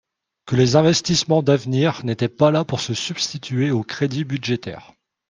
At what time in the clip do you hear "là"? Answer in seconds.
2.49-2.65